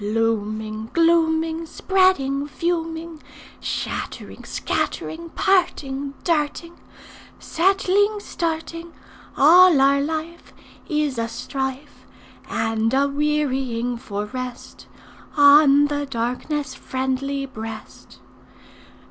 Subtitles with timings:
[0.03, 3.21] Looming, glooming, Spreading, fuming,
[3.59, 6.79] Shattering, scattering, Parting, darting,
[7.37, 8.93] Settling, starting,
[9.37, 10.53] All our life
[10.89, 12.07] Is a strife,
[12.49, 14.87] And a wearying for rest
[15.37, 18.17] On the darkness' friendly breast.